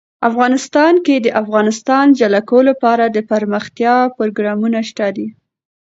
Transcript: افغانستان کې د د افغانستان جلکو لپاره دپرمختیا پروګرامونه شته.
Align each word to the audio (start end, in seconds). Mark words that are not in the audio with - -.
افغانستان 0.29 0.93
کې 1.05 1.15
د 1.19 1.21
د 1.25 1.27
افغانستان 1.41 2.05
جلکو 2.19 2.57
لپاره 2.69 3.03
دپرمختیا 3.17 3.95
پروګرامونه 4.17 4.79
شته. 4.89 5.09